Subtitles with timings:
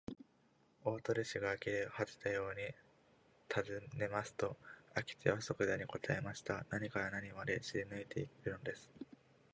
[0.83, 2.73] 大鳥氏があきれはてたように
[3.47, 4.57] たずねますと、
[4.97, 6.65] 明智はそくざに答えました。
[6.71, 8.89] 何から何まで知りぬいているのです。